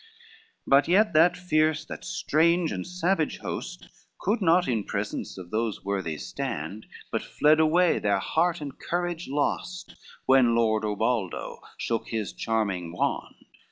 LII 0.01 0.63
But 0.65 0.87
yet 0.87 1.13
that 1.13 1.37
fierce, 1.37 1.85
that 1.85 2.03
strange 2.03 2.71
and 2.71 2.87
savage 2.87 3.37
host 3.37 3.87
Could 4.19 4.41
not 4.41 4.67
in 4.67 4.83
presence 4.83 5.37
of 5.37 5.51
those 5.51 5.85
worthies 5.85 6.25
stand, 6.25 6.87
But 7.11 7.21
fled 7.21 7.59
away, 7.59 7.99
their 7.99 8.17
heart 8.17 8.61
and 8.61 8.79
courage 8.79 9.27
lost, 9.27 9.93
When 10.25 10.55
Lord 10.55 10.83
Ubaldo 10.85 11.61
shook 11.77 12.07
his 12.07 12.33
charming 12.33 12.91
wand. 12.93 13.45